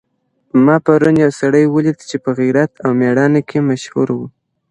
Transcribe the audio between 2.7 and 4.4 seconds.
او مېړانه کي مشهور و.